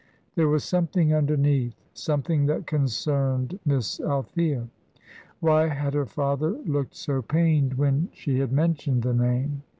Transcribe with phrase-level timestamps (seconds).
[0.33, 4.67] There was something underneath; something that concerned Miss Althea.
[5.41, 9.61] Why had her father looked so pained when she had mentioned the name?